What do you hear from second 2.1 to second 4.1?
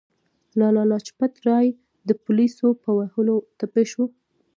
پولیسو په وهلو ټپي شو.